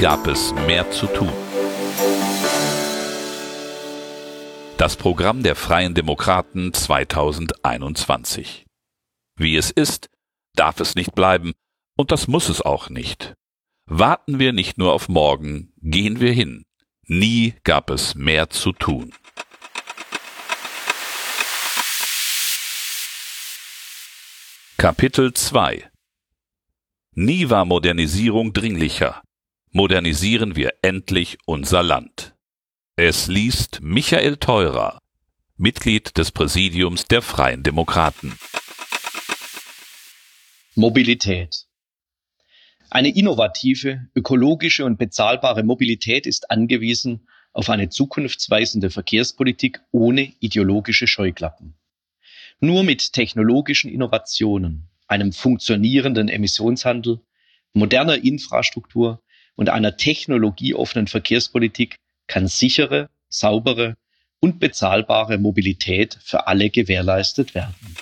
Gab 0.00 0.26
es 0.28 0.54
mehr 0.66 0.90
zu 0.90 1.06
tun. 1.08 1.30
Das 4.78 4.96
Programm 4.96 5.42
der 5.42 5.54
Freien 5.54 5.92
Demokraten 5.92 6.72
2021. 6.72 8.64
Wie 9.36 9.56
es 9.56 9.70
ist, 9.70 10.08
darf 10.54 10.80
es 10.80 10.94
nicht 10.94 11.14
bleiben, 11.14 11.52
und 11.98 12.12
das 12.12 12.28
muss 12.28 12.48
es 12.48 12.62
auch 12.62 12.88
nicht. 12.88 13.34
Warten 13.84 14.38
wir 14.38 14.54
nicht 14.54 14.78
nur 14.78 14.94
auf 14.94 15.10
morgen, 15.10 15.74
gehen 15.82 16.18
wir 16.18 16.32
hin. 16.32 16.64
Nie 17.06 17.56
gab 17.62 17.90
es 17.90 18.14
mehr 18.14 18.48
zu 18.48 18.72
tun. 18.72 19.12
Kapitel 24.78 25.34
2 25.34 25.90
Nie 27.12 27.50
war 27.50 27.66
Modernisierung 27.66 28.54
dringlicher. 28.54 29.20
Modernisieren 29.72 30.56
wir 30.56 30.72
endlich 30.82 31.38
unser 31.46 31.84
Land. 31.84 32.34
Es 32.96 33.28
liest 33.28 33.80
Michael 33.80 34.36
Theurer, 34.36 34.98
Mitglied 35.56 36.18
des 36.18 36.32
Präsidiums 36.32 37.04
der 37.04 37.22
Freien 37.22 37.62
Demokraten. 37.62 38.36
Mobilität. 40.74 41.66
Eine 42.90 43.14
innovative, 43.14 44.08
ökologische 44.16 44.84
und 44.84 44.98
bezahlbare 44.98 45.62
Mobilität 45.62 46.26
ist 46.26 46.50
angewiesen 46.50 47.28
auf 47.52 47.70
eine 47.70 47.90
zukunftsweisende 47.90 48.90
Verkehrspolitik 48.90 49.80
ohne 49.92 50.32
ideologische 50.40 51.06
Scheuklappen. 51.06 51.74
Nur 52.58 52.82
mit 52.82 53.12
technologischen 53.12 53.88
Innovationen, 53.88 54.88
einem 55.06 55.32
funktionierenden 55.32 56.28
Emissionshandel, 56.28 57.20
moderner 57.72 58.16
Infrastruktur 58.24 59.22
und 59.56 59.68
einer 59.68 59.96
technologieoffenen 59.96 61.06
Verkehrspolitik 61.06 61.96
kann 62.26 62.48
sichere, 62.48 63.10
saubere 63.28 63.96
und 64.40 64.58
bezahlbare 64.58 65.38
Mobilität 65.38 66.18
für 66.22 66.46
alle 66.46 66.70
gewährleistet 66.70 67.54
werden. 67.54 67.96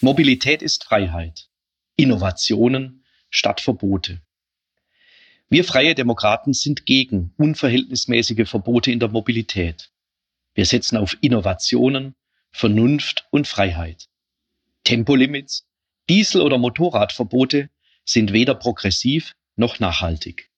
Mobilität 0.00 0.62
ist 0.62 0.84
Freiheit, 0.84 1.48
Innovationen 1.96 3.04
statt 3.28 3.60
Verbote. 3.60 4.22
Wir 5.50 5.64
freie 5.64 5.94
Demokraten 5.94 6.52
sind 6.52 6.86
gegen 6.86 7.34
unverhältnismäßige 7.36 8.48
Verbote 8.48 8.92
in 8.92 9.00
der 9.00 9.08
Mobilität. 9.08 9.90
Wir 10.54 10.64
setzen 10.64 10.96
auf 10.96 11.16
Innovationen, 11.20 12.14
Vernunft 12.50 13.26
und 13.30 13.46
Freiheit. 13.46 14.08
Tempolimits, 14.84 15.66
Diesel- 16.08 16.40
oder 16.40 16.56
Motorradverbote 16.56 17.68
sind 18.04 18.32
weder 18.32 18.54
progressiv 18.54 19.34
noch 19.60 19.78
nachhaltig. 19.78 20.50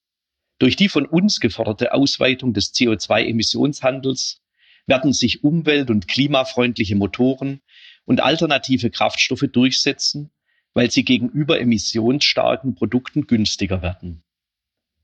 Durch 0.58 0.76
die 0.76 0.88
von 0.88 1.04
uns 1.04 1.40
geforderte 1.40 1.92
Ausweitung 1.92 2.54
des 2.54 2.72
CO2-Emissionshandels 2.72 4.40
werden 4.86 5.12
sich 5.12 5.44
umwelt- 5.44 5.90
und 5.90 6.08
klimafreundliche 6.08 6.96
Motoren 6.96 7.60
und 8.04 8.22
alternative 8.22 8.90
Kraftstoffe 8.90 9.44
durchsetzen, 9.52 10.30
weil 10.72 10.90
sie 10.90 11.04
gegenüber 11.04 11.60
emissionsstarken 11.60 12.74
Produkten 12.74 13.26
günstiger 13.26 13.82
werden. 13.82 14.22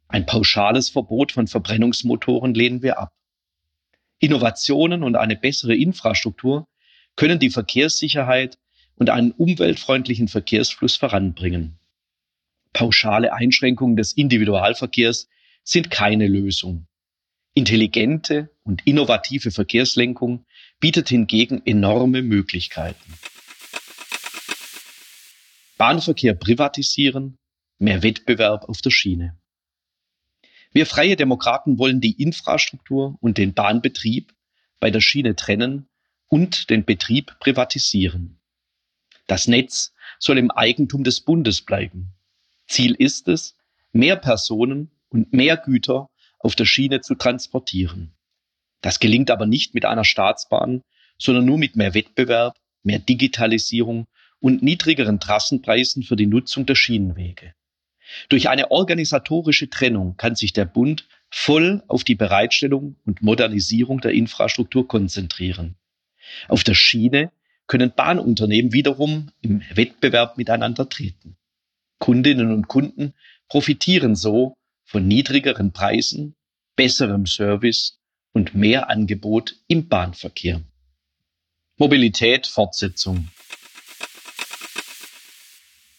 Ein 0.09 0.25
pauschales 0.25 0.89
Verbot 0.89 1.33
von 1.33 1.47
Verbrennungsmotoren 1.47 2.55
lehnen 2.55 2.83
wir 2.83 2.99
ab. 2.99 3.13
Innovationen 4.21 5.03
und 5.03 5.17
eine 5.17 5.37
bessere 5.37 5.77
Infrastruktur 5.77 6.67
können 7.15 7.39
die 7.39 7.51
Verkehrssicherheit 7.51 8.59
und 8.97 9.11
einen 9.11 9.33
umweltfreundlichen 9.33 10.29
Verkehrsfluss 10.29 10.97
voranbringen. 10.97 11.79
Pauschale 12.73 13.33
Einschränkungen 13.33 13.97
des 13.97 14.13
Individualverkehrs 14.13 15.29
sind 15.65 15.91
keine 15.91 16.27
Lösung. 16.27 16.87
Intelligente 17.55 18.51
und 18.63 18.87
innovative 18.87 19.51
Verkehrslenkung 19.51 20.47
bietet 20.81 21.09
hingegen 21.09 21.63
enorme 21.65 22.23
Möglichkeiten. 22.23 23.15
Bahnverkehr 25.77 26.35
privatisieren, 26.35 27.39
mehr 27.79 28.03
Wettbewerb 28.03 28.69
auf 28.69 28.81
der 28.81 28.91
Schiene. 28.91 29.39
Wir 30.73 30.87
freie 30.87 31.17
Demokraten 31.17 31.79
wollen 31.79 32.01
die 32.01 32.21
Infrastruktur 32.23 33.17
und 33.21 33.39
den 33.39 33.55
Bahnbetrieb 33.55 34.35
bei 34.81 34.91
der 34.91 35.01
Schiene 35.01 35.35
trennen 35.35 35.89
und 36.29 36.71
den 36.71 36.85
Betrieb 36.85 37.39
privatisieren. 37.41 38.41
Das 39.27 39.49
Netz 39.49 39.95
soll 40.19 40.39
im 40.39 40.51
Eigentum 40.51 41.05
des 41.05 41.21
Bundes 41.21 41.63
bleiben. 41.63 42.15
Ziel 42.69 42.95
ist 42.95 43.29
es, 43.29 43.57
mehr 43.93 44.17
Personen 44.17 44.91
und 45.09 45.33
mehr 45.33 45.57
Güter 45.57 46.11
auf 46.39 46.55
der 46.55 46.67
Schiene 46.67 47.01
zu 47.01 47.15
transportieren. 47.15 48.15
Das 48.81 49.01
gelingt 49.01 49.31
aber 49.31 49.47
nicht 49.47 49.75
mit 49.75 49.85
einer 49.85 50.05
Staatsbahn, 50.05 50.83
sondern 51.19 51.47
nur 51.47 51.59
mit 51.59 51.75
mehr 51.75 51.95
Wettbewerb, 51.95 52.57
mehr 52.83 52.99
Digitalisierung 53.01 54.07
und 54.39 54.63
niedrigeren 54.63 55.19
Trassenpreisen 55.19 56.03
für 56.05 56.15
die 56.15 56.27
Nutzung 56.27 56.65
der 56.67 56.77
Schienenwege. 56.77 57.55
Durch 58.29 58.49
eine 58.49 58.71
organisatorische 58.71 59.69
Trennung 59.69 60.17
kann 60.17 60.37
sich 60.37 60.53
der 60.53 60.65
Bund 60.65 61.09
voll 61.31 61.83
auf 61.89 62.05
die 62.05 62.15
Bereitstellung 62.15 62.97
und 63.05 63.23
Modernisierung 63.23 64.01
der 64.01 64.13
Infrastruktur 64.13 64.87
konzentrieren. 64.87 65.77
Auf 66.47 66.65
der 66.65 66.75
Schiene 66.75 67.33
können 67.67 67.93
Bahnunternehmen 67.95 68.73
wiederum 68.73 69.31
im 69.41 69.63
Wettbewerb 69.75 70.39
miteinander 70.39 70.89
treten. 70.89 71.38
Kundinnen 71.99 72.53
und 72.53 72.69
Kunden 72.69 73.15
profitieren 73.49 74.15
so 74.15 74.55
von 74.85 75.07
niedrigeren 75.07 75.73
Preisen, 75.73 76.37
besserem 76.77 77.27
Service 77.27 77.99
und 78.33 78.55
mehr 78.55 78.89
Angebot 78.89 79.57
im 79.67 79.89
Bahnverkehr. 79.89 80.63
Mobilität 81.77 82.47
Fortsetzung. 82.47 83.29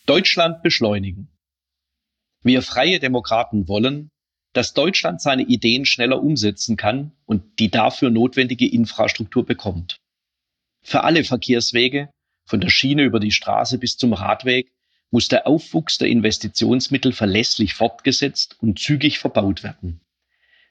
Deutschland 0.06 0.64
beschleunigen. 0.64 1.30
Wir 2.42 2.62
freie 2.62 3.00
Demokraten 3.00 3.68
wollen, 3.68 4.10
dass 4.54 4.74
Deutschland 4.74 5.22
seine 5.22 5.44
Ideen 5.44 5.86
schneller 5.86 6.22
umsetzen 6.22 6.78
kann 6.78 7.12
und 7.26 7.60
die 7.60 7.70
dafür 7.70 8.10
notwendige 8.10 8.68
Infrastruktur 8.68 9.46
bekommt. 9.46 10.00
Für 10.82 11.04
alle 11.04 11.24
Verkehrswege, 11.24 12.10
von 12.46 12.62
der 12.62 12.70
Schiene 12.70 13.04
über 13.04 13.20
die 13.20 13.32
Straße 13.32 13.78
bis 13.78 13.98
zum 13.98 14.14
Radweg, 14.14 14.72
muss 15.12 15.28
der 15.28 15.48
Aufwuchs 15.48 15.98
der 15.98 16.08
Investitionsmittel 16.08 17.14
verlässlich 17.14 17.74
fortgesetzt 17.74 18.58
und 18.62 18.80
zügig 18.80 19.20
verbaut 19.20 19.64
werden. 19.64 20.02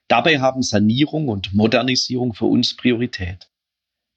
Dabei 0.06 0.40
haben 0.40 0.62
Sanierung 0.62 1.28
und 1.28 1.52
Modernisierung 1.52 2.34
für 2.34 2.46
uns 2.46 2.76
Priorität. 2.76 3.50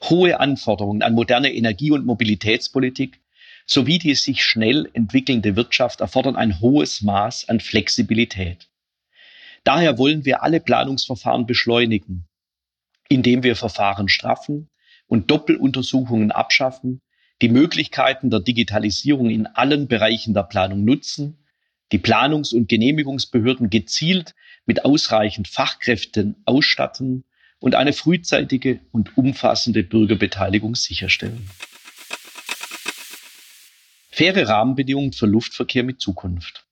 Hohe 0.04 0.40
Anforderungen 0.40 1.02
an 1.02 1.14
moderne 1.14 1.54
Energie- 1.54 1.92
und 1.92 2.06
Mobilitätspolitik 2.06 3.20
sowie 3.66 4.00
die 4.00 4.16
sich 4.16 4.44
schnell 4.44 4.90
entwickelnde 4.94 5.56
Wirtschaft 5.56 6.02
erfordern 6.02 6.36
ein 6.36 6.60
hohes 6.60 7.02
Maß 7.02 7.50
an 7.50 7.60
Flexibilität. 7.60 8.70
Daher 9.64 9.98
wollen 9.98 10.26
wir 10.26 10.44
alle 10.44 10.60
Planungsverfahren 10.60 11.46
beschleunigen, 11.46 12.26
indem 13.10 13.44
wir 13.44 13.56
Verfahren 13.56 14.10
straffen 14.10 14.70
und 15.08 15.30
Doppeluntersuchungen 15.30 16.32
abschaffen, 16.32 17.02
die 17.42 17.50
Möglichkeiten 17.50 18.30
der 18.30 18.40
Digitalisierung 18.40 19.30
in 19.30 19.48
allen 19.48 19.88
Bereichen 19.88 20.34
der 20.34 20.44
Planung 20.44 20.86
nutzen, 20.86 21.44
die 21.92 21.98
Planungs- 21.98 22.54
und 22.54 22.70
Genehmigungsbehörden 22.70 23.70
gezielt 23.70 24.36
mit 24.66 24.86
ausreichend 24.86 25.48
Fachkräften 25.48 26.36
ausstatten 26.46 27.26
und 27.60 27.76
eine 27.76 27.94
frühzeitige 27.94 28.80
und 28.92 29.18
umfassende 29.18 29.84
Bürgerbeteiligung 29.84 30.76
sicherstellen. 30.76 31.50
Faire 34.10 34.48
Rahmenbedingungen 34.48 35.14
für 35.14 35.26
Luftverkehr 35.26 35.84
mit 35.84 36.00
Zukunft. 36.00 36.68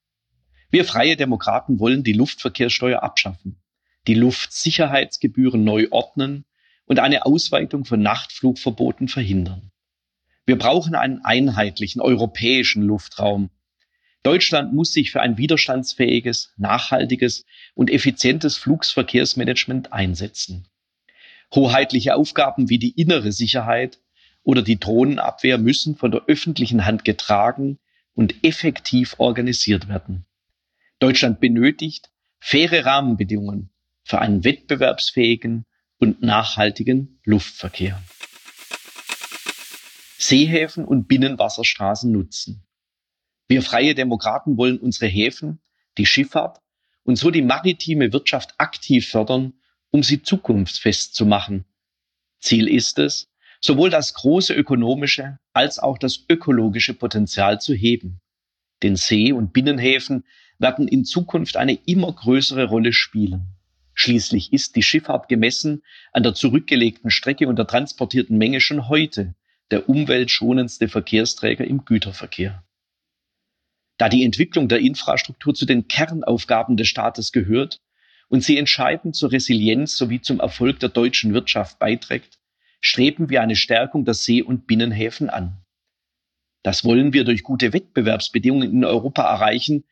Wir 0.69 0.85
freie 0.85 1.17
Demokraten 1.17 1.79
wollen 1.79 2.03
die 2.03 2.13
Luftverkehrssteuer 2.13 3.01
abschaffen, 3.01 3.59
die 4.07 4.13
Luftsicherheitsgebühren 4.13 5.63
neu 5.63 5.87
ordnen 5.89 6.45
und 6.85 6.99
eine 6.99 7.25
Ausweitung 7.25 7.85
von 7.85 8.01
Nachtflugverboten 8.01 9.07
verhindern. 9.07 9.71
Wir 10.49 10.57
brauchen 10.57 10.95
einen 10.95 11.23
einheitlichen 11.23 12.01
europäischen 12.01 12.81
Luftraum. 12.81 13.51
Deutschland 14.23 14.73
muss 14.73 14.91
sich 14.91 15.11
für 15.11 15.21
ein 15.21 15.37
widerstandsfähiges, 15.37 16.53
nachhaltiges 16.57 17.45
und 17.75 17.91
effizientes 17.91 18.57
Flugsverkehrsmanagement 18.57 19.93
einsetzen. 19.93 20.67
Hoheitliche 21.53 22.15
Aufgaben 22.15 22.67
wie 22.67 22.79
die 22.79 22.99
innere 22.99 23.31
Sicherheit 23.31 23.99
oder 24.41 24.63
die 24.63 24.79
Drohnenabwehr 24.79 25.59
müssen 25.59 25.95
von 25.95 26.09
der 26.09 26.23
öffentlichen 26.25 26.83
Hand 26.83 27.05
getragen 27.05 27.77
und 28.15 28.43
effektiv 28.43 29.19
organisiert 29.19 29.87
werden. 29.87 30.25
Deutschland 30.97 31.39
benötigt 31.39 32.09
faire 32.39 32.85
Rahmenbedingungen 32.85 33.69
für 34.03 34.17
einen 34.17 34.43
wettbewerbsfähigen 34.43 35.67
und 35.99 36.23
nachhaltigen 36.23 37.19
Luftverkehr. 37.23 38.01
Seehäfen 40.29 40.85
und 40.85 41.07
Binnenwasserstraßen 41.07 42.11
nutzen. 42.11 42.63
Wir 43.47 43.63
freie 43.63 43.95
Demokraten 43.95 44.57
wollen 44.57 44.77
unsere 44.77 45.07
Häfen, 45.07 45.59
die 45.97 46.05
Schifffahrt 46.05 46.59
und 47.01 47.15
so 47.15 47.31
die 47.31 47.41
maritime 47.41 48.13
Wirtschaft 48.13 48.53
aktiv 48.59 49.07
fördern, 49.07 49.53
um 49.89 50.03
sie 50.03 50.21
zukunftsfest 50.21 51.15
zu 51.15 51.25
machen. 51.25 51.65
Ziel 52.37 52.67
ist 52.67 52.99
es, 52.99 53.31
sowohl 53.59 53.89
das 53.89 54.13
große 54.13 54.53
ökonomische 54.53 55.39
als 55.51 55.79
auch 55.79 55.97
das 55.97 56.25
ökologische 56.29 56.93
Potenzial 56.93 57.59
zu 57.59 57.73
heben. 57.73 58.21
Den 58.83 58.97
See- 58.97 59.31
und 59.31 59.51
Binnenhäfen 59.51 60.25
werden 60.59 60.87
in 60.87 61.05
Zukunft 61.05 61.57
eine 61.57 61.73
immer 61.73 62.13
größere 62.13 62.65
Rolle 62.65 62.93
spielen. 62.93 63.55
Schließlich 63.95 64.53
ist 64.53 64.75
die 64.75 64.83
Schifffahrt 64.83 65.27
gemessen 65.27 65.81
an 66.13 66.21
der 66.21 66.35
zurückgelegten 66.35 67.09
Strecke 67.09 67.47
und 67.47 67.55
der 67.55 67.65
transportierten 67.65 68.37
Menge 68.37 68.61
schon 68.61 68.89
heute 68.89 69.33
der 69.71 69.89
umweltschonendste 69.89 70.87
Verkehrsträger 70.87 71.65
im 71.65 71.85
Güterverkehr. 71.85 72.63
Da 73.97 74.09
die 74.09 74.23
Entwicklung 74.23 74.67
der 74.67 74.79
Infrastruktur 74.79 75.53
zu 75.53 75.65
den 75.65 75.87
Kernaufgaben 75.87 76.77
des 76.77 76.87
Staates 76.87 77.31
gehört 77.31 77.81
und 78.29 78.43
sie 78.43 78.57
entscheidend 78.57 79.15
zur 79.15 79.31
Resilienz 79.31 79.97
sowie 79.97 80.21
zum 80.21 80.39
Erfolg 80.39 80.79
der 80.79 80.89
deutschen 80.89 81.33
Wirtschaft 81.33 81.79
beiträgt, 81.79 82.39
streben 82.81 83.29
wir 83.29 83.41
eine 83.41 83.55
Stärkung 83.55 84.05
der 84.05 84.13
See- 84.13 84.41
und 84.41 84.67
Binnenhäfen 84.67 85.29
an. 85.29 85.57
Das 86.63 86.83
wollen 86.83 87.13
wir 87.13 87.23
durch 87.23 87.43
gute 87.43 87.73
Wettbewerbsbedingungen 87.73 88.71
in 88.71 88.85
Europa 88.85 89.23
erreichen, 89.23 89.83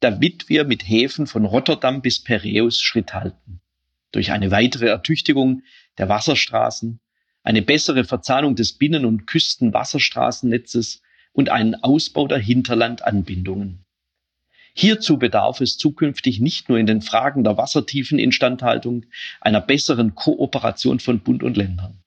damit 0.00 0.48
wir 0.48 0.64
mit 0.64 0.86
Häfen 0.88 1.26
von 1.26 1.44
Rotterdam 1.44 2.02
bis 2.02 2.22
Piräus 2.22 2.80
Schritt 2.80 3.14
halten. 3.14 3.60
Durch 4.12 4.30
eine 4.30 4.50
weitere 4.50 4.86
Ertüchtigung 4.86 5.62
der 5.98 6.08
Wasserstraßen, 6.08 7.00
eine 7.46 7.62
bessere 7.62 8.02
Verzahnung 8.02 8.56
des 8.56 8.72
Binnen- 8.72 9.04
und 9.04 9.26
Küstenwasserstraßennetzes 9.28 11.00
und 11.32 11.48
einen 11.48 11.76
Ausbau 11.76 12.26
der 12.26 12.38
Hinterlandanbindungen. 12.38 13.84
Hierzu 14.74 15.16
bedarf 15.16 15.60
es 15.60 15.78
zukünftig 15.78 16.40
nicht 16.40 16.68
nur 16.68 16.76
in 16.76 16.86
den 16.86 17.02
Fragen 17.02 17.44
der 17.44 17.56
Wassertiefeninstandhaltung 17.56 19.06
einer 19.40 19.60
besseren 19.60 20.16
Kooperation 20.16 20.98
von 20.98 21.20
Bund 21.20 21.44
und 21.44 21.56
Ländern. 21.56 22.02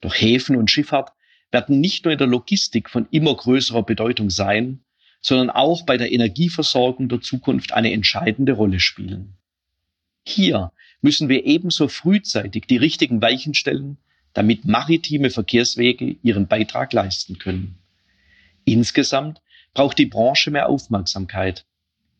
Doch 0.00 0.14
Häfen 0.14 0.56
und 0.56 0.70
Schifffahrt 0.70 1.12
werden 1.50 1.78
nicht 1.78 2.06
nur 2.06 2.12
in 2.12 2.18
der 2.18 2.26
Logistik 2.26 2.88
von 2.88 3.06
immer 3.10 3.36
größerer 3.36 3.82
Bedeutung 3.82 4.30
sein, 4.30 4.80
sondern 5.20 5.50
auch 5.50 5.84
bei 5.84 5.98
der 5.98 6.10
Energieversorgung 6.10 7.10
der 7.10 7.20
Zukunft 7.20 7.72
eine 7.72 7.92
entscheidende 7.92 8.52
Rolle 8.52 8.80
spielen. 8.80 9.36
Hier 10.24 10.72
müssen 11.02 11.28
wir 11.28 11.44
ebenso 11.44 11.88
frühzeitig 11.88 12.64
die 12.66 12.78
richtigen 12.78 13.20
Weichen 13.20 13.52
stellen, 13.52 13.98
damit 14.36 14.66
maritime 14.66 15.30
Verkehrswege 15.30 16.16
ihren 16.22 16.46
Beitrag 16.46 16.92
leisten 16.92 17.38
können. 17.38 17.78
Insgesamt 18.66 19.40
braucht 19.72 19.98
die 19.98 20.06
Branche 20.06 20.50
mehr 20.50 20.68
Aufmerksamkeit, 20.68 21.64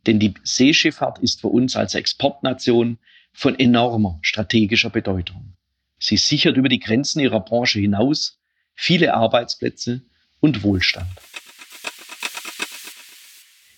denn 0.06 0.18
die 0.18 0.32
Seeschifffahrt 0.42 1.18
ist 1.18 1.42
für 1.42 1.48
uns 1.48 1.76
als 1.76 1.94
Exportnation 1.94 2.98
von 3.32 3.58
enormer 3.58 4.18
strategischer 4.22 4.88
Bedeutung. 4.88 5.52
Sie 5.98 6.16
sichert 6.16 6.56
über 6.56 6.70
die 6.70 6.78
Grenzen 6.78 7.20
ihrer 7.20 7.40
Branche 7.40 7.80
hinaus 7.80 8.38
viele 8.74 9.12
Arbeitsplätze 9.12 10.02
und 10.40 10.62
Wohlstand. 10.62 11.10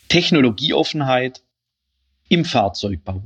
Technologieoffenheit 0.09 1.43
im 2.29 2.45
Fahrzeugbau. 2.45 3.23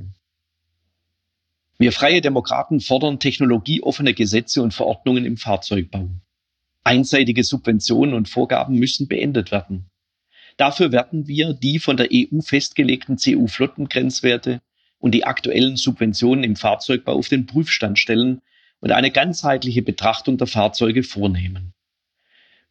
Wir 1.79 1.91
Freie 1.91 2.21
Demokraten 2.21 2.79
fordern 2.79 3.19
technologieoffene 3.19 4.13
Gesetze 4.13 4.61
und 4.61 4.73
Verordnungen 4.73 5.25
im 5.25 5.37
Fahrzeugbau. 5.37 6.09
Einseitige 6.83 7.43
Subventionen 7.43 8.13
und 8.13 8.29
Vorgaben 8.29 8.77
müssen 8.77 9.07
beendet 9.07 9.51
werden. 9.51 9.89
Dafür 10.57 10.91
werden 10.91 11.27
wir 11.27 11.53
die 11.53 11.79
von 11.79 11.97
der 11.97 12.09
EU 12.13 12.41
festgelegten 12.41 13.17
CU-Flottengrenzwerte 13.17 14.61
und 14.99 15.11
die 15.11 15.25
aktuellen 15.25 15.75
Subventionen 15.75 16.43
im 16.43 16.55
Fahrzeugbau 16.55 17.13
auf 17.13 17.29
den 17.29 17.47
Prüfstand 17.47 17.97
stellen 17.97 18.41
und 18.79 18.91
eine 18.91 19.11
ganzheitliche 19.11 19.81
Betrachtung 19.81 20.37
der 20.37 20.47
Fahrzeuge 20.47 21.03
vornehmen. 21.03 21.73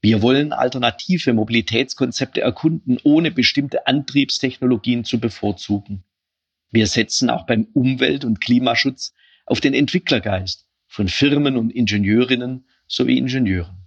Wir 0.01 0.23
wollen 0.23 0.53
alternative 0.53 1.33
Mobilitätskonzepte 1.33 2.41
erkunden, 2.41 2.99
ohne 3.03 3.31
bestimmte 3.31 3.87
Antriebstechnologien 3.87 5.05
zu 5.05 5.19
bevorzugen. 5.19 6.05
Wir 6.73 6.87
setzen 6.87 7.29
auch 7.29 7.47
beim 7.47 7.69
Umwelt- 7.75 8.25
und 8.25 8.41
Klimaschutz 8.41 9.13
auf 9.45 9.61
den 9.61 9.75
Entwicklergeist 9.75 10.67
von 10.87 11.09
Firmen 11.09 11.57
und 11.57 11.71
Ingenieurinnen 11.71 12.67
sowie 12.89 13.19
Ingenieuren. 13.19 13.87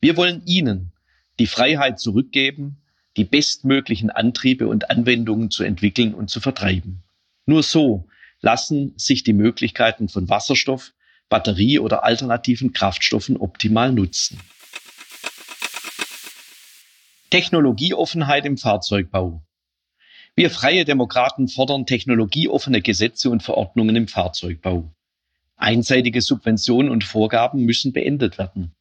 Wir 0.00 0.16
wollen 0.16 0.42
Ihnen 0.44 0.92
die 1.38 1.46
Freiheit 1.46 1.98
zurückgeben, 1.98 2.82
die 3.16 3.24
bestmöglichen 3.24 4.10
Antriebe 4.10 4.68
und 4.68 4.90
Anwendungen 4.90 5.50
zu 5.50 5.64
entwickeln 5.64 6.14
und 6.14 6.28
zu 6.28 6.40
vertreiben. 6.40 7.02
Nur 7.46 7.62
so 7.62 8.06
lassen 8.42 8.92
sich 8.98 9.24
die 9.24 9.32
Möglichkeiten 9.32 10.10
von 10.10 10.28
Wasserstoff, 10.28 10.92
Batterie 11.30 11.78
oder 11.78 12.04
alternativen 12.04 12.74
Kraftstoffen 12.74 13.38
optimal 13.38 13.90
nutzen. 13.92 14.38
Technologieoffenheit 17.30 18.44
im 18.44 18.58
Fahrzeugbau. 18.58 19.45
Wir 20.38 20.50
Freie 20.50 20.84
Demokraten 20.84 21.48
fordern 21.48 21.86
technologieoffene 21.86 22.82
Gesetze 22.82 23.30
und 23.30 23.42
Verordnungen 23.42 23.96
im 23.96 24.06
Fahrzeugbau. 24.06 24.92
Einseitige 25.56 26.20
Subventionen 26.20 26.92
und 26.92 27.04
Vorgaben 27.04 27.64
müssen 27.64 27.94
beendet 27.94 28.36
werden. 28.36 28.74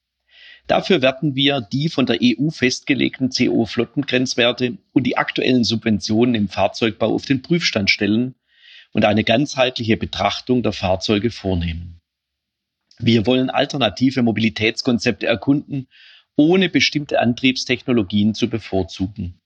Dafür 0.67 1.01
werden 1.01 1.33
wir 1.33 1.61
die 1.61 1.87
von 1.87 2.07
der 2.07 2.19
EU 2.21 2.49
festgelegten 2.49 3.29
CO-Flottengrenzwerte 3.29 4.77
und 4.91 5.03
die 5.03 5.15
aktuellen 5.15 5.63
Subventionen 5.63 6.35
im 6.35 6.49
Fahrzeugbau 6.49 7.15
auf 7.15 7.25
den 7.25 7.41
Prüfstand 7.41 7.89
stellen 7.89 8.35
und 8.91 9.05
eine 9.05 9.23
ganzheitliche 9.23 9.95
Betrachtung 9.95 10.61
der 10.61 10.73
Fahrzeuge 10.73 11.31
vornehmen. 11.31 12.01
Wir 12.99 13.25
wollen 13.25 13.49
alternative 13.49 14.23
Mobilitätskonzepte 14.23 15.25
erkunden, 15.25 15.87
ohne 16.35 16.67
bestimmte 16.67 17.21
Antriebstechnologien 17.21 18.33
zu 18.33 18.49
bevorzugen. 18.49 19.39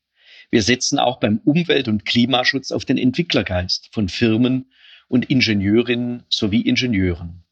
Wir 0.51 0.63
setzen 0.63 0.97
auch 0.97 1.19
beim 1.19 1.39
Umwelt- 1.45 1.87
und 1.87 2.05
Klimaschutz 2.05 2.71
auf 2.71 2.83
den 2.83 2.97
Entwicklergeist 2.97 3.89
von 3.91 4.09
Firmen 4.09 4.71
und 5.07 5.29
Ingenieurinnen 5.29 6.23
sowie 6.29 6.61
Ingenieuren. 6.61 7.43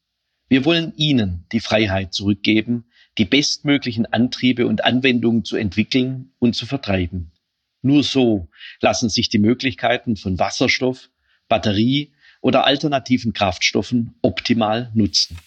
Wir 0.48 0.64
wollen 0.64 0.94
Ihnen 0.96 1.46
die 1.52 1.60
Freiheit 1.60 2.12
zurückgeben, 2.12 2.86
die 3.18 3.24
bestmöglichen 3.24 4.06
Antriebe 4.06 4.66
und 4.66 4.84
Anwendungen 4.84 5.44
zu 5.44 5.56
entwickeln 5.56 6.32
und 6.38 6.56
zu 6.56 6.66
vertreiben. 6.66 7.32
Nur 7.82 8.02
so 8.02 8.48
lassen 8.80 9.08
sich 9.08 9.28
die 9.28 9.38
Möglichkeiten 9.38 10.16
von 10.16 10.38
Wasserstoff, 10.38 11.10
Batterie 11.48 12.12
oder 12.40 12.64
alternativen 12.64 13.32
Kraftstoffen 13.32 14.14
optimal 14.22 14.90
nutzen. 14.94 15.38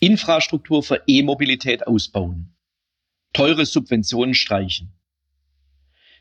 Infrastruktur 0.00 0.82
für 0.82 1.02
E-Mobilität 1.06 1.86
ausbauen. 1.86 2.54
Teure 3.32 3.66
Subventionen 3.66 4.34
streichen. 4.34 4.92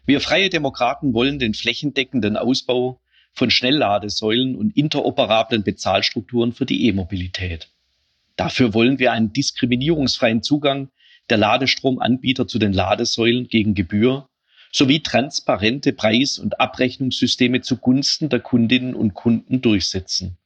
Wir 0.06 0.22
Freie 0.22 0.50
Demokraten 0.50 1.14
wollen 1.14 1.40
den 1.40 1.54
flächendeckenden 1.54 2.38
Ausbau 2.38 3.02
von 3.34 3.52
Schnellladesäulen 3.52 4.56
und 4.56 4.76
interoperablen 4.76 5.64
Bezahlstrukturen 5.64 6.54
für 6.54 6.66
die 6.66 6.88
E-Mobilität. 6.88 7.70
Dafür 8.36 8.74
wollen 8.74 9.00
wir 9.00 9.12
einen 9.12 9.34
diskriminierungsfreien 9.34 10.44
Zugang 10.44 10.90
der 11.30 11.38
Ladestromanbieter 11.38 12.48
zu 12.48 12.60
den 12.60 12.74
Ladesäulen 12.74 13.48
gegen 13.48 13.74
Gebühr 13.76 14.30
sowie 14.72 15.02
transparente 15.02 15.94
Preis- 15.94 16.40
und 16.40 16.60
Abrechnungssysteme 16.60 17.62
zugunsten 17.62 18.30
der 18.30 18.40
Kundinnen 18.40 18.94
und 18.94 19.14
Kunden 19.14 19.62
durchsetzen. 19.62 20.38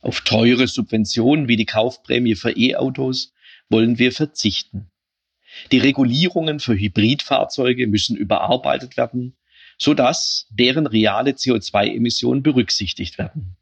Auf 0.00 0.20
teure 0.22 0.66
Subventionen 0.66 1.48
wie 1.48 1.56
die 1.56 1.66
Kaufprämie 1.66 2.34
für 2.34 2.50
E-Autos 2.50 3.32
wollen 3.70 3.98
wir 3.98 4.12
verzichten. 4.12 4.90
Die 5.72 5.78
Regulierungen 5.78 6.60
für 6.60 6.74
Hybridfahrzeuge 6.74 7.86
müssen 7.86 8.16
überarbeitet 8.16 8.96
werden, 8.96 9.36
so 9.78 9.94
dass 9.94 10.46
deren 10.50 10.86
reale 10.86 11.32
CO2-Emissionen 11.32 12.42
berücksichtigt 12.42 13.18
werden. 13.18 13.56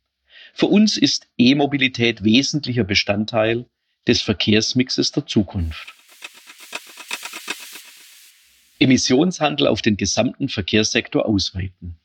Für 0.55 0.67
uns 0.67 0.97
ist 0.97 1.29
E-Mobilität 1.39 2.25
wesentlicher 2.25 2.85
Bestandteil 2.85 3.67
des 4.07 4.21
Verkehrsmixes 4.21 5.13
der 5.13 5.27
Zukunft. 5.27 5.95
Emissionshandel 8.79 9.69
auf 9.69 9.81
den 9.81 9.97
gesamten 9.97 10.49
Verkehrssektor 10.49 11.25
ausweiten. 11.25 11.97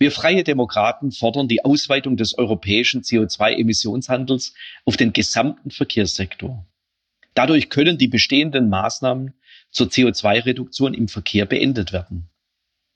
Wir 0.00 0.12
Freie 0.12 0.44
Demokraten 0.44 1.10
fordern 1.12 1.48
die 1.48 1.64
Ausweitung 1.64 2.16
des 2.16 2.36
europäischen 2.36 3.02
CO2-Emissionshandels 3.02 4.54
auf 4.84 4.96
den 4.96 5.12
gesamten 5.12 5.70
Verkehrssektor. 5.70 6.66
Dadurch 7.38 7.70
können 7.70 7.98
die 7.98 8.08
bestehenden 8.08 8.68
Maßnahmen 8.68 9.32
zur 9.70 9.86
CO2-Reduktion 9.86 10.92
im 10.92 11.06
Verkehr 11.06 11.46
beendet 11.46 11.92
werden. 11.92 12.30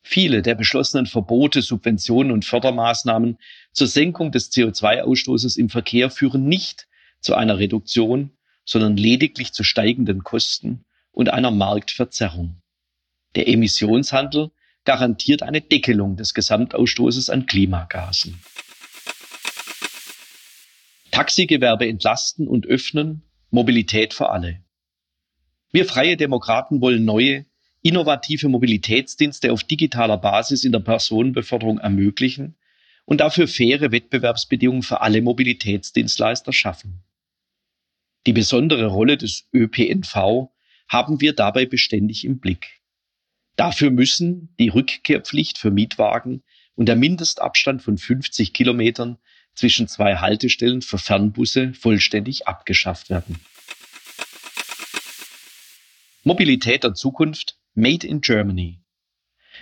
Viele 0.03 0.43
der 0.43 0.57
beschlossenen 0.57 1.07
Verbote, 1.07 1.63
Subventionen 1.63 2.33
und 2.33 2.45
Fördermaßnahmen 2.45 3.39
zur 3.71 3.87
Senkung 3.87 4.33
des 4.33 4.51
CO2-Ausstoßes 4.51 5.57
im 5.57 5.69
Verkehr 5.69 6.11
führen 6.11 6.49
nicht 6.49 6.89
zu 7.21 7.37
einer 7.37 7.61
Reduktion, 7.61 8.33
sondern 8.65 8.97
lediglich 8.97 9.53
zu 9.53 9.63
steigenden 9.63 10.25
Kosten 10.25 10.87
und 11.13 11.29
einer 11.29 11.53
Marktverzerrung. 11.53 12.61
Der 13.37 13.47
Emissionshandel 13.47 14.51
garantiert 14.85 15.45
eine 15.45 15.61
Deckelung 15.61 16.17
des 16.17 16.35
Gesamtausstoßes 16.35 17.31
an 17.31 17.47
Klimagasen. 17.47 18.43
Taxigewerbe 21.13 21.87
entlasten 21.87 22.49
und 22.49 22.67
öffnen, 22.67 23.23
Mobilität 23.53 24.15
für 24.15 24.31
alle. 24.31 24.65
Wir 25.73 25.85
freie 25.85 26.17
Demokraten 26.17 26.81
wollen 26.81 27.05
neue, 27.05 27.45
innovative 27.83 28.49
Mobilitätsdienste 28.49 29.53
auf 29.53 29.63
digitaler 29.63 30.17
Basis 30.17 30.65
in 30.65 30.73
der 30.73 30.81
Personenbeförderung 30.81 31.79
ermöglichen 31.79 32.57
und 33.05 33.21
dafür 33.21 33.47
faire 33.47 33.93
Wettbewerbsbedingungen 33.93 34.83
für 34.83 35.03
alle 35.03 35.21
Mobilitätsdienstleister 35.21 36.55
schaffen. 36.55 37.05
Die 38.27 38.33
besondere 38.33 38.87
Rolle 38.87 39.19
des 39.19 39.49
ÖPNV 39.53 40.51
haben 40.89 41.21
wir 41.21 41.35
dabei 41.35 41.67
beständig 41.67 42.25
im 42.25 42.39
Blick. 42.39 42.81
Dafür 43.57 43.91
müssen 43.91 44.55
die 44.59 44.69
Rückkehrpflicht 44.69 45.59
für 45.59 45.71
Mietwagen 45.71 46.43
und 46.75 46.87
der 46.87 46.97
Mindestabstand 46.97 47.83
von 47.83 47.99
50 47.99 48.55
Kilometern 48.55 49.19
zwischen 49.55 49.89
zwei 49.89 50.17
Haltestellen 50.17 50.83
für 50.83 50.99
Fernbusse 50.99 51.75
vollständig 51.75 52.47
abgeschafft 52.47 53.11
werden. 53.11 53.41
Mobilität 56.25 56.85
der 56.85 56.95
Zukunft 56.95 57.59
Made 57.75 58.07
in 58.07 58.21
Germany. 58.21 58.79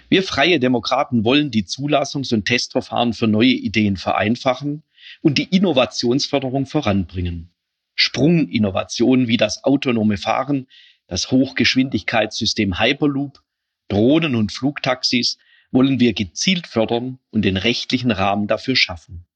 Wir 0.09 0.23
freie 0.23 0.61
Demokraten 0.61 1.25
wollen 1.25 1.50
die 1.50 1.64
Zulassungs- 1.64 2.35
und 2.35 2.44
Testverfahren 2.44 3.12
für 3.12 3.26
neue 3.26 3.52
Ideen 3.52 3.97
vereinfachen 3.97 4.82
und 5.23 5.38
die 5.38 5.44
Innovationsförderung 5.44 6.66
voranbringen. 6.66 7.54
Sprunginnovationen 7.94 9.28
wie 9.28 9.37
das 9.37 9.64
autonome 9.64 10.16
Fahren, 10.16 10.66
das 11.06 11.30
Hochgeschwindigkeitssystem 11.30 12.78
Hyperloop, 12.78 13.40
Drohnen 13.88 14.35
und 14.37 14.52
Flugtaxis 14.52 15.38
wollen 15.70 16.00
wir 16.00 16.12
gezielt 16.12 16.66
fördern 16.66 17.18
und 17.30 17.42
den 17.42 17.56
rechtlichen 17.56 18.11
Rahmen 18.11 18.47
dafür 18.47 18.76
schaffen. 18.76 19.26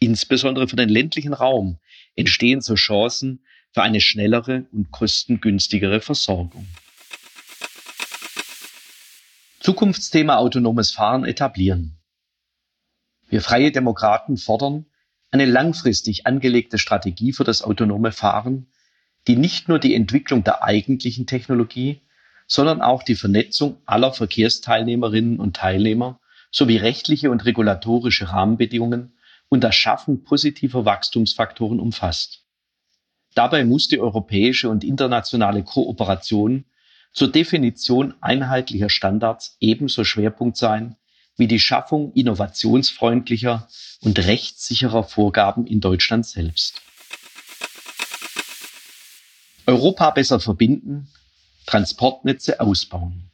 Insbesondere 0.00 0.68
für 0.68 0.76
den 0.76 0.88
ländlichen 0.88 1.32
Raum 1.32 1.78
entstehen 2.14 2.60
so 2.60 2.74
Chancen 2.74 3.40
für 3.72 3.82
eine 3.82 4.00
schnellere 4.00 4.66
und 4.72 4.90
kostengünstigere 4.90 6.00
Versorgung. 6.00 6.66
Zukunftsthema 9.60 10.36
autonomes 10.36 10.92
Fahren 10.92 11.24
etablieren. 11.24 11.98
Wir 13.28 13.42
freie 13.42 13.72
Demokraten 13.72 14.36
fordern 14.36 14.86
eine 15.30 15.44
langfristig 15.44 16.26
angelegte 16.26 16.78
Strategie 16.78 17.32
für 17.32 17.44
das 17.44 17.62
autonome 17.62 18.12
Fahren, 18.12 18.68
die 19.26 19.36
nicht 19.36 19.68
nur 19.68 19.78
die 19.78 19.94
Entwicklung 19.94 20.42
der 20.44 20.62
eigentlichen 20.62 21.26
Technologie, 21.26 22.00
sondern 22.46 22.80
auch 22.80 23.02
die 23.02 23.16
Vernetzung 23.16 23.76
aller 23.84 24.12
Verkehrsteilnehmerinnen 24.12 25.38
und 25.38 25.56
Teilnehmer 25.56 26.18
sowie 26.50 26.78
rechtliche 26.78 27.30
und 27.30 27.44
regulatorische 27.44 28.30
Rahmenbedingungen 28.30 29.17
und 29.48 29.64
das 29.64 29.74
Schaffen 29.74 30.24
positiver 30.24 30.84
Wachstumsfaktoren 30.84 31.80
umfasst. 31.80 32.44
Dabei 33.34 33.64
muss 33.64 33.88
die 33.88 34.00
europäische 34.00 34.68
und 34.68 34.84
internationale 34.84 35.62
Kooperation 35.62 36.64
zur 37.12 37.30
Definition 37.30 38.14
einheitlicher 38.20 38.90
Standards 38.90 39.56
ebenso 39.60 40.04
Schwerpunkt 40.04 40.56
sein 40.56 40.96
wie 41.36 41.46
die 41.46 41.60
Schaffung 41.60 42.12
innovationsfreundlicher 42.14 43.68
und 44.00 44.18
rechtssicherer 44.18 45.04
Vorgaben 45.04 45.66
in 45.66 45.80
Deutschland 45.80 46.26
selbst. 46.26 46.82
Europa 49.66 50.10
besser 50.10 50.40
verbinden, 50.40 51.08
Transportnetze 51.66 52.60
ausbauen. 52.60 53.30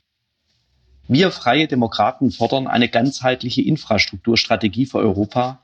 Wir 1.09 1.31
freie 1.31 1.69
Demokraten 1.69 2.31
fordern 2.31 2.67
eine 2.67 2.89
ganzheitliche 2.89 3.63
Infrastrukturstrategie 3.63 4.87
für 4.87 4.99
Europa 4.99 5.63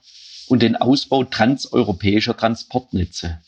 und 0.50 0.62
den 0.62 0.74
Ausbau 0.74 1.22
transeuropäischer 1.22 2.36
Transportnetze. 2.36 3.40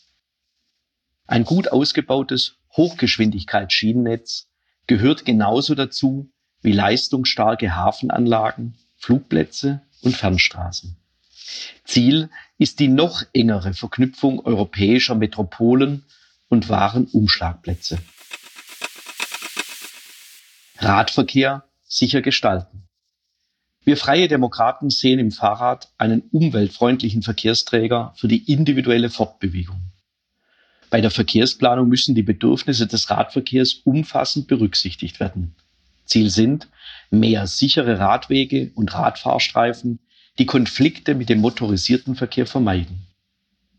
Ein 1.27 1.43
gut 1.43 1.73
ausgebautes 1.73 2.55
Hochgeschwindigkeitsschienennetz 2.77 4.47
gehört 4.87 5.25
genauso 5.25 5.75
dazu 5.75 6.31
wie 6.61 6.71
leistungsstarke 6.71 7.75
Hafenanlagen, 7.75 8.79
Flugplätze 8.99 9.83
und 10.03 10.17
Fernstraßen. 10.17 10.97
Ziel 11.85 12.31
ist 12.57 12.79
die 12.79 12.87
noch 12.87 13.25
engere 13.33 13.75
Verknüpfung 13.75 14.39
europäischer 14.39 15.17
Metropolen 15.17 16.05
und 16.49 16.69
Warenumschlagplätze. 16.69 17.99
Radverkehr 20.79 21.65
sicher 21.83 22.23
gestalten. 22.23 22.82
Wir 23.85 23.97
freie 23.97 24.29
Demokraten 24.29 24.91
sehen 24.91 25.19
im 25.19 25.33
Fahrrad 25.33 25.93
einen 25.99 26.23
umweltfreundlichen 26.31 27.23
Verkehrsträger 27.23 28.12
für 28.17 28.29
die 28.29 28.53
individuelle 28.53 29.11
Fortbewegung. 29.11 29.81
Bei 30.89 31.01
der 31.01 31.11
Verkehrsplanung 31.11 31.89
müssen 31.89 32.15
die 32.15 32.23
Bedürfnisse 32.23 32.87
des 32.87 33.11
Radverkehrs 33.11 33.75
umfassend 33.85 34.47
berücksichtigt 34.47 35.19
werden. 35.19 35.57
Ziel 36.05 36.31
sind 36.31 36.69
mehr 37.11 37.47
sichere 37.47 37.99
Radwege 37.99 38.71
und 38.75 38.95
Radfahrstreifen, 38.95 39.99
die 40.39 40.47
Konflikte 40.47 41.15
mit 41.15 41.29
dem 41.29 41.41
motorisierten 41.41 42.15
Verkehr 42.15 42.47
vermeiden. 42.47 43.07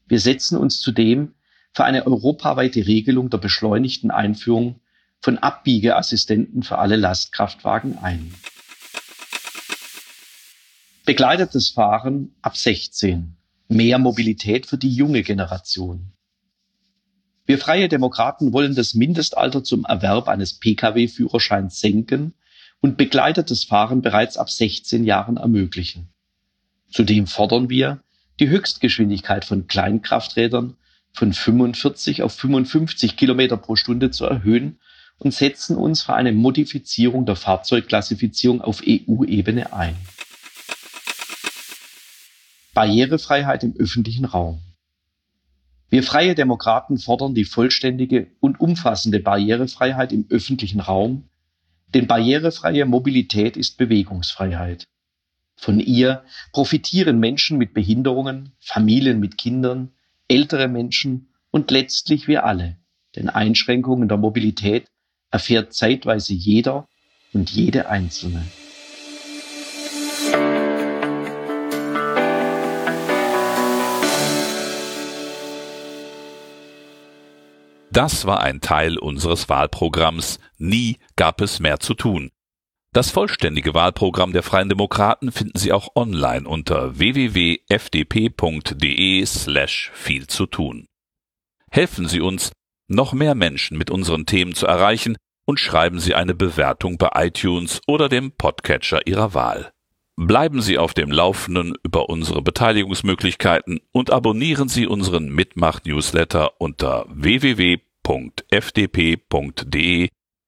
Wir 0.07 0.19
setzen 0.19 0.57
uns 0.57 0.79
zudem 0.79 1.33
für 1.73 1.85
eine 1.85 2.05
europaweite 2.05 2.85
Regelung 2.87 3.29
der 3.29 3.37
beschleunigten 3.37 4.11
Einführung 4.11 4.81
von 5.21 5.37
Abbiegeassistenten 5.37 6.63
für 6.63 6.77
alle 6.77 6.97
Lastkraftwagen 6.97 7.97
ein. 7.99 8.33
Begleitetes 11.05 11.67
Fahren 11.67 12.33
ab 12.41 12.55
16. 12.55 13.35
Mehr 13.67 13.99
Mobilität 13.99 14.65
für 14.65 14.77
die 14.77 14.95
junge 14.95 15.21
Generation. 15.21 16.13
Wir 17.45 17.57
freie 17.57 17.89
Demokraten 17.89 18.53
wollen 18.53 18.73
das 18.73 18.93
Mindestalter 18.93 19.65
zum 19.65 19.83
Erwerb 19.83 20.29
eines 20.29 20.53
Pkw-Führerscheins 20.59 21.81
senken 21.81 22.35
und 22.79 22.95
begleitetes 22.95 23.65
Fahren 23.65 24.01
bereits 24.01 24.37
ab 24.37 24.49
16 24.49 25.03
Jahren 25.03 25.35
ermöglichen. 25.35 26.07
Zudem 26.89 27.27
fordern 27.27 27.69
wir, 27.69 28.01
die 28.39 28.47
Höchstgeschwindigkeit 28.47 29.43
von 29.43 29.67
Kleinkrafträdern 29.67 30.77
von 31.11 31.33
45 31.33 32.23
auf 32.23 32.31
55 32.31 33.17
Kilometer 33.17 33.57
pro 33.57 33.75
Stunde 33.75 34.09
zu 34.09 34.23
erhöhen 34.23 34.79
und 35.17 35.33
setzen 35.33 35.75
uns 35.75 36.03
für 36.03 36.13
eine 36.13 36.31
Modifizierung 36.31 37.25
der 37.25 37.35
Fahrzeugklassifizierung 37.35 38.61
auf 38.61 38.81
EU-Ebene 38.87 39.73
ein. 39.73 39.97
Barrierefreiheit 42.73 43.63
im 43.63 43.75
öffentlichen 43.77 44.25
Raum. 44.25 44.59
Wir 45.89 46.01
freie 46.01 46.33
Demokraten 46.33 46.97
fordern 46.97 47.35
die 47.35 47.45
vollständige 47.45 48.31
und 48.39 48.59
umfassende 48.59 49.19
Barrierefreiheit 49.19 50.11
im 50.11 50.25
öffentlichen 50.29 50.79
Raum, 50.79 51.29
denn 51.93 52.07
barrierefreie 52.07 52.85
Mobilität 52.85 53.57
ist 53.57 53.77
Bewegungsfreiheit. 53.77 54.87
Von 55.55 55.79
ihr 55.79 56.23
profitieren 56.51 57.19
Menschen 57.19 57.59
mit 57.59 57.75
Behinderungen, 57.75 58.53
Familien 58.59 59.19
mit 59.19 59.37
Kindern, 59.37 59.91
ältere 60.27 60.67
Menschen 60.67 61.29
und 61.51 61.69
letztlich 61.69 62.27
wir 62.27 62.43
alle, 62.43 62.77
denn 63.15 63.29
Einschränkungen 63.29 64.09
der 64.09 64.17
Mobilität 64.17 64.87
erfährt 65.29 65.73
zeitweise 65.73 66.33
jeder 66.33 66.87
und 67.33 67.51
jede 67.51 67.87
Einzelne. 67.89 68.43
Das 77.93 78.25
war 78.25 78.41
ein 78.41 78.59
Teil 78.59 78.97
unseres 78.97 79.49
Wahlprogramms 79.49 80.39
Nie 80.57 80.97
gab 81.15 81.41
es 81.41 81.59
mehr 81.59 81.79
zu 81.79 81.93
tun. 81.93 82.31
Das 82.91 83.11
vollständige 83.11 83.75
Wahlprogramm 83.75 84.33
der 84.33 84.41
Freien 84.41 84.67
Demokraten 84.67 85.31
finden 85.31 85.59
Sie 85.59 85.71
auch 85.71 85.89
online 85.95 86.47
unter 86.47 86.97
www.fdp.de 86.97 87.65
slash 89.27 89.91
viel 89.93 90.25
zu 90.25 90.47
tun. 90.47 90.87
Helfen 91.69 92.07
Sie 92.07 92.19
uns, 92.19 92.51
noch 92.87 93.13
mehr 93.13 93.35
Menschen 93.35 93.77
mit 93.77 93.91
unseren 93.91 94.25
Themen 94.25 94.55
zu 94.55 94.65
erreichen 94.65 95.15
und 95.45 95.59
schreiben 95.59 95.99
Sie 95.99 96.15
eine 96.15 96.33
Bewertung 96.33 96.97
bei 96.97 97.11
iTunes 97.13 97.79
oder 97.85 98.09
dem 98.09 98.31
Podcatcher 98.31 99.05
Ihrer 99.05 99.35
Wahl. 99.35 99.71
Bleiben 100.15 100.61
Sie 100.61 100.77
auf 100.77 100.93
dem 100.93 101.09
Laufenden 101.11 101.73
über 101.83 102.07
unsere 102.09 102.43
Beteiligungsmöglichkeiten 102.43 103.81
und 103.91 104.11
abonnieren 104.11 104.69
Sie 104.69 104.85
unseren 104.85 105.29
Mitmach-Newsletter 105.29 106.61
unter 106.61 107.07
www.fdp.de 107.09 107.79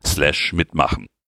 slash 0.03 0.53
mitmachen. 0.53 1.07